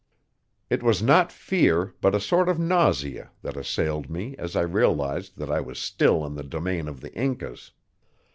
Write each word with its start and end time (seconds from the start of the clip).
It 0.67 0.81
was 0.81 1.03
not 1.03 1.31
fear, 1.31 1.93
but 2.01 2.15
a 2.15 2.19
sort 2.19 2.49
of 2.49 2.57
nausea, 2.57 3.29
that 3.43 3.55
assailed 3.55 4.09
me 4.09 4.33
as 4.39 4.55
I 4.55 4.61
realized 4.61 5.37
that 5.37 5.51
I 5.51 5.61
was 5.61 5.77
still 5.77 6.25
in 6.25 6.33
the 6.33 6.43
domain 6.43 6.87
of 6.87 7.01
the 7.01 7.13
Incas. 7.13 7.69